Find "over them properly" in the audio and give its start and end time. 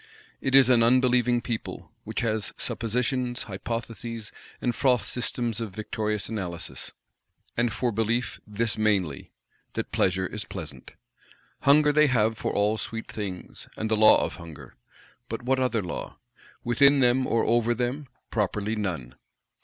17.45-18.75